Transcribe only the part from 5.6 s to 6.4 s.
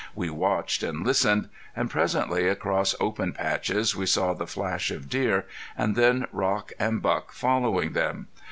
and then